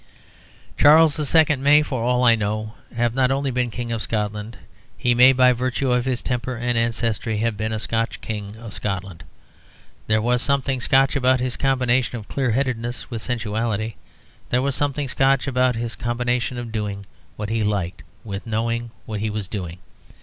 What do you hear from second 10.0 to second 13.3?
There was something Scotch about his combination of clear headedness with